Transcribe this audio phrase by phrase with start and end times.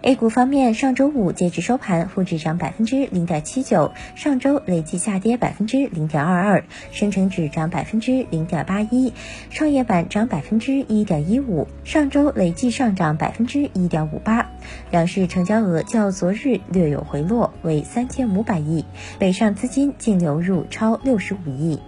[0.00, 9.12] A 股方面，上周五截止收盘，沪指涨百分之零点七九，上周累计下跌百分之零点二二；深成指涨百分之零点八一，
[9.50, 14.48] 创业板涨百分之一点一五，上周累计上涨百分之一点五八。
[14.92, 18.84] 两市成交额较昨日略有回落，为三千五百亿，
[19.18, 21.80] 北上资金净流入超六十五亿。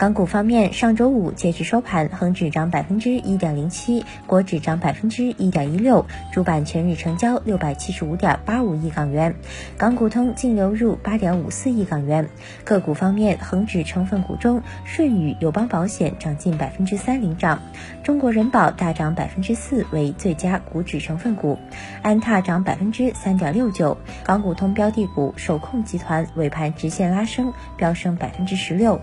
[0.00, 9.34] 港股方面，上周五截至收盘，恒指涨百分之一点零七，国指涨百分之一点一六，主板全日成交六百七十五点八五亿港元，
[9.76, 12.26] 港股通净流入八点五四亿港元。
[12.64, 17.60] 个股方面，恒指成分股中，顺宇友邦保险涨近百分之三领涨，
[18.02, 21.58] 中国人保大涨百分之四为最佳股指成分股，
[22.00, 23.98] 安踏涨百分之三点六九。
[24.24, 28.98] 港股通标的股首控集团尾盘直线拉升，飙升百分之十六。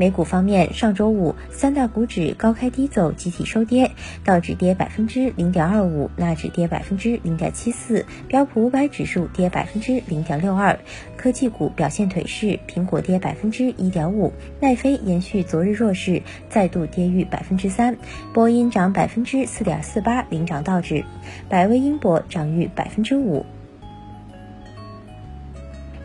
[0.00, 3.90] 美股方面，上周五三大股指高开低走，集体收跌，
[4.24, 10.78] 道指跌百分之零点二五，纳指跌百分之零点七四，标普五百指数跌百分之零点六二。
[11.18, 17.98] 科技股表现颓势，苹果跌百分之一点五，奈飞延续昨日弱势，再度跌逾百分之三，
[18.32, 21.04] 波音涨百分之四点四八，领涨道指，
[21.50, 23.44] 百威英博涨逾百分之五。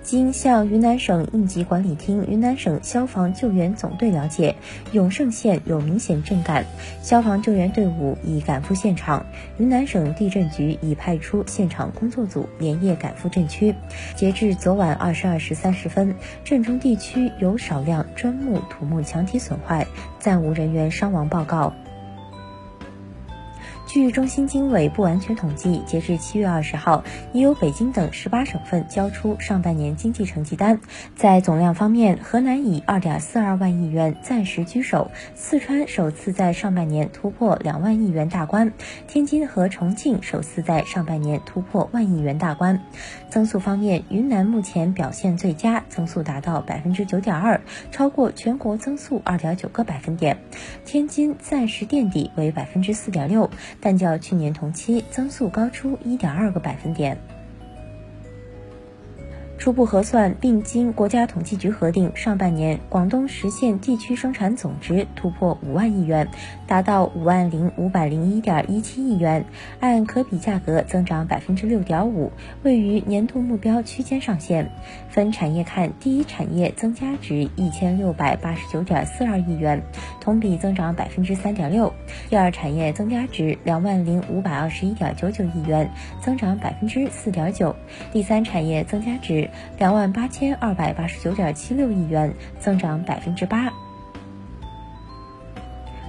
[0.06, 4.56] 经向云南省应急管理厅、云南省消防救援总队了解，
[4.92, 6.64] 永胜县有明显震感，
[7.02, 9.26] 消防救援队伍已赶赴现场。
[9.58, 13.74] 云南省地震局已派出现场工作组连夜赶赴震区。
[14.16, 19.88] 截至昨晚二十二时三十分，震中地区有少量砖木、土木墙体损坏，
[20.20, 21.74] 暂无人员伤亡报告。
[23.96, 27.02] 据中新经纬不完全统计，截至七月二十号，
[27.32, 30.82] 已有北京等十八省份交出上半年经济成绩单。
[31.16, 38.74] 在总量方面，河南以二点四二万亿元暂时居首，四川首次在上半年突破两万亿元大关，
[39.08, 42.82] 天津和重庆首次在上半年突破万亿元大关。
[43.30, 47.62] 增速方面，云南目前表现最佳，增速达到百分之九点二，
[47.92, 50.38] 超过全国增速二点九个百分点。
[50.84, 53.50] 天津暂时垫底为百分之四点六。
[53.86, 57.16] 但较去年同期增速高出一点二个百分点。
[59.58, 66.28] 初步核算，并经国家统计局核定，上半年广东实现地区生产总值突破五万亿元，
[66.68, 69.46] 达到五万零五百零一点一七亿元，
[69.80, 72.32] 按可比价格增长百分之六点五，
[72.64, 74.70] 位于年度目标区间上限。
[75.10, 79.82] 分产业看，第一产业增加值一千六百八十九点四二亿元，
[80.20, 81.88] 同比增长百分之三点六；
[82.30, 85.90] 第二产业增加值两万零五百二十一点九九亿元，
[86.22, 87.74] 增长百分之四点九；
[88.12, 89.45] 第三产业增加值。
[89.78, 93.72] 两万八千二百八十九点七六亿元，增长百分之八。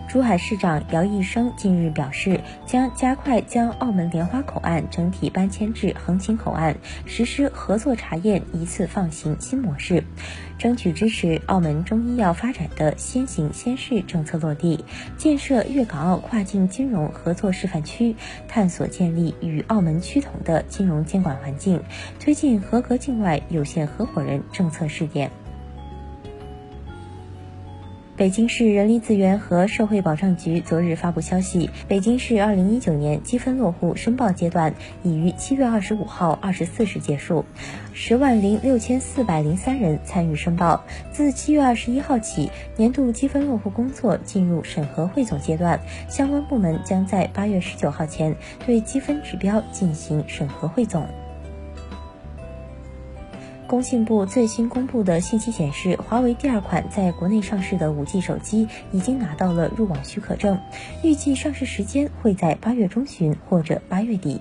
[0.09, 10.05] 珠海市长姚毅生近日表示，将加快将澳门莲花口岸整体搬迁至横琴口岸，实施合作查验一次放行新模式，
[10.59, 14.84] 争取支持澳门中医药发展的先行先试政策落地，
[15.19, 18.15] 建设粤港澳跨境金融合作示范区，
[18.47, 21.83] 探索建立与澳门趋同的金融监管环境，
[22.21, 25.31] 推进合格境外有限合伙人政策试点。
[28.16, 37.44] 北京市人力资源和社会保障局昨日发布消息，北京市二零一九年积分落户申报阶段已于七月二十五号二十四时结束，
[37.93, 40.82] 十万零六千四百零三人参与申报。
[41.12, 45.78] 自七月二十一号起，年度积分落户工作进入审核汇总阶段，
[46.09, 48.34] 相关部门将在八月十九号前
[48.65, 51.06] 对积分指标进行审核汇总。
[53.66, 60.58] 工信部最新公布的信息显示，华为第二款在国内上市的 5G 手机已经拿到了入网许可证，
[61.02, 64.40] 预计上市时间会在八月中旬或者八月底。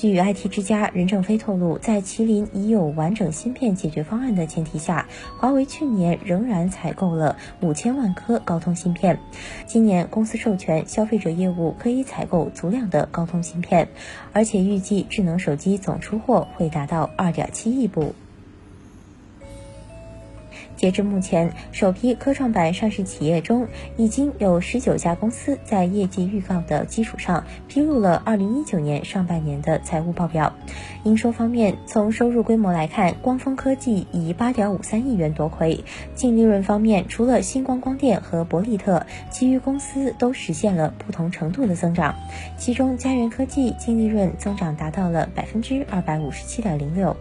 [0.00, 5.06] 据 IT 之家任正非透露，在麒麟已有完整芯片解决方案的前提下，
[5.38, 9.18] 华为去年仍然采购了五千万颗高通芯片。
[9.66, 13.88] 今年公司授权消费者业务可以采购足量的高通芯片，
[14.32, 18.14] 而且预计智能手机总出货会达到二点七亿部。
[20.80, 23.68] 截至目前，首批科创板上市企业中，
[23.98, 30.54] 已经有十九家公司在业绩预告的基础上披露了二零一九年上半年的财务报表。
[31.04, 35.84] 营收方面，从收入规模来看，光峰科技以八点五三亿元夺魁；
[36.14, 42.14] 净利润方面，除了星光光电和博利特，其余公司都实现了不同程度的增长。
[42.56, 47.14] 其中，佳源科技净利润增长达到了百分之二百五十七点零六。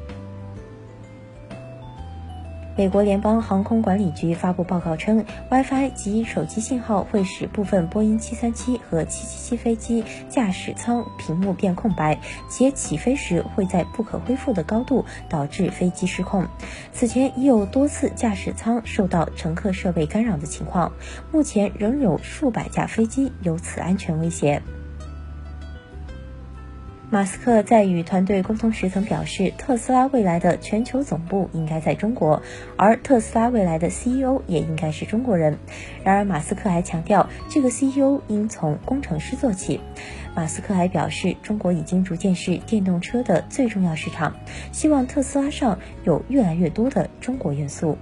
[2.80, 12.18] 美国联邦航空管理局发布报告称，WiFi 及手机信号会使部分波音737和777飞机驾驶舱屏幕变空白，
[12.50, 16.48] 且起飞时会在不可恢复的高度导致飞机失控。
[16.94, 20.94] 此前已有多次驾驶舱受到乘客设备干扰的情况，
[21.34, 24.62] 目前仍有数百架飞机有此安全威胁。
[27.12, 32.44] 马斯克在与团队沟通时曾表示，特斯拉未来的全球总部应该在中国，
[32.78, 35.58] 而特斯拉未来的 CEO 也应该是中国人。
[36.04, 39.82] 然而，马斯克还强调，这个 CEO 应从工程师做起。
[40.36, 44.36] 马斯克还表示，中国已经逐渐是电动车的最重要市场，
[44.72, 47.98] 希望特斯拉上有越来越多的中国元素。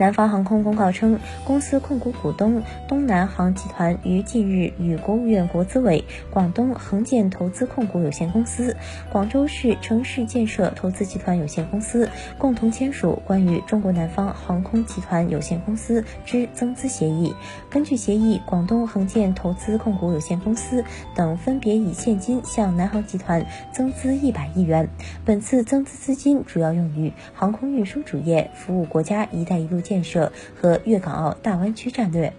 [0.00, 8.74] 南方航空公告称，公司控股股东东南航集团于近日与国务院国资委、广东恒建投资控股有限公司、
[9.12, 12.08] 广州市城市建设投资集团有限公司
[12.38, 17.34] 共同签署关于中国南方航空集团有限公司之增资协议。
[17.68, 20.82] 根据协议，广东恒建投资控股有限公司
[21.14, 24.88] 等分别以现金向南航集团增资一百亿元。
[25.26, 29.78] 本次增资资金主要用于航空运输主业，服务国家“一带一路”。
[29.90, 32.32] 建设和粤港澳大湾区战略。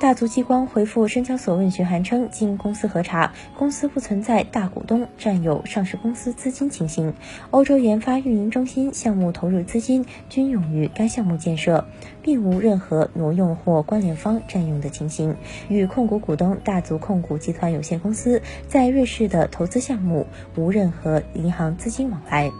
[0.00, 7.14] 大族激光回复深交所问询函称，经公司核查，公司不存在大股东占有上市公司资金情形。
[7.50, 11.84] 欧洲研发运营中心项目投入资金均用于该项目建设，
[12.22, 15.34] 并无任何挪用或关联方占用的情形。
[15.68, 22.52] 与控股股东大族控股集团有限公司在瑞士的投资项目无任何银行资金往来。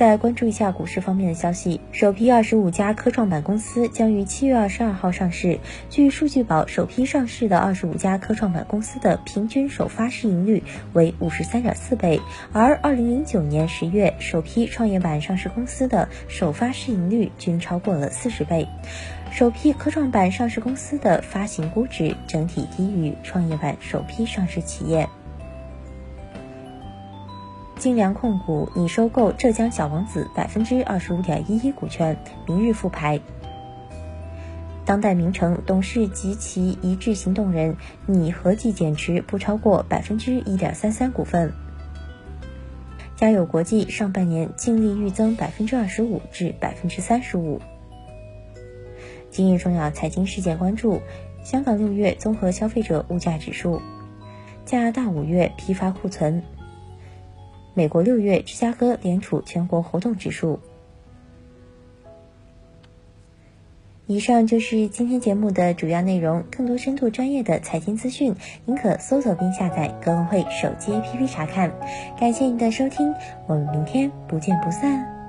[0.00, 5.58] 再关注一下股市方面的消息，首批二十五家科创板公司将于七月二十二号上市。
[5.90, 10.62] 据数据宝，首批上市的二十五家科创板公司的平均首发市盈率
[10.94, 12.18] 为五十三点四倍，
[12.54, 18.66] 而二零零九年十月首批创业板上市公司的首发市盈率均超过了四十倍。
[19.30, 25.06] 首批科创板上市公司的发行估值整体低于创业板首批上市企业。
[27.80, 32.14] 精良控股拟收购浙江小王子百分之二十五点一一股权，
[32.46, 33.18] 明日复牌。
[34.84, 37.74] 当代名城董事及其一致行动人
[38.04, 41.54] 拟合计减持不超过百分之一点三三股份。
[43.16, 47.62] 嘉友国际上半年净利预增百分之二十五至百分之三十五。
[49.30, 51.00] 今日重要财经事件关注：
[51.42, 53.80] 香港六月综合消费者物价指数，
[54.66, 56.42] 加拿大五月批发库存。
[57.80, 60.60] 美国六月芝加哥联储全国活动指数。
[64.06, 66.44] 以上就是今天节目的主要内容。
[66.54, 68.36] 更多深度专业的财经资讯，
[68.66, 71.72] 您可搜索并下载格隆汇手机 APP 查看。
[72.18, 73.14] 感谢您的收听，
[73.46, 75.19] 我们明天不见不散。